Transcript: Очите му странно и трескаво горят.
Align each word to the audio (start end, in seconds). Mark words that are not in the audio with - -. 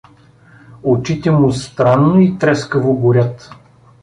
Очите 0.83 1.31
му 1.31 1.51
странно 1.51 2.19
и 2.19 2.37
трескаво 2.37 2.93
горят. 2.93 3.49